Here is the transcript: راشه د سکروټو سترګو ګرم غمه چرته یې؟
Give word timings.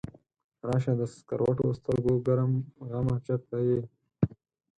راشه 0.67 0.93
د 0.97 1.01
سکروټو 1.15 1.65
سترګو 1.79 2.13
ګرم 2.27 2.51
غمه 2.89 3.15
چرته 3.27 3.57
یې؟ 3.67 3.79